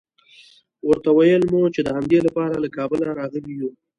[0.87, 3.71] ورته ویل مو چې د همدې لپاره له کابله راغلي یوو.